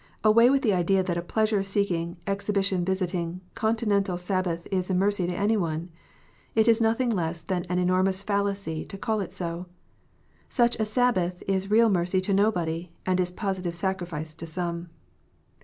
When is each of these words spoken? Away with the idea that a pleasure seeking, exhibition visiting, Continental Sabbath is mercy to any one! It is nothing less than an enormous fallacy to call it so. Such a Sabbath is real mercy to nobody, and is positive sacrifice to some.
Away 0.23 0.49
with 0.49 0.63
the 0.63 0.73
idea 0.73 1.03
that 1.03 1.15
a 1.17 1.21
pleasure 1.21 1.61
seeking, 1.61 2.17
exhibition 2.25 2.83
visiting, 2.83 3.41
Continental 3.53 4.17
Sabbath 4.17 4.67
is 4.71 4.89
mercy 4.89 5.27
to 5.27 5.35
any 5.35 5.55
one! 5.55 5.91
It 6.55 6.67
is 6.67 6.81
nothing 6.81 7.11
less 7.11 7.43
than 7.43 7.65
an 7.69 7.77
enormous 7.77 8.23
fallacy 8.23 8.83
to 8.85 8.97
call 8.97 9.19
it 9.19 9.31
so. 9.31 9.67
Such 10.49 10.75
a 10.79 10.85
Sabbath 10.85 11.43
is 11.47 11.69
real 11.69 11.89
mercy 11.89 12.19
to 12.21 12.33
nobody, 12.33 12.89
and 13.05 13.19
is 13.19 13.29
positive 13.29 13.75
sacrifice 13.75 14.33
to 14.33 14.47
some. 14.47 14.89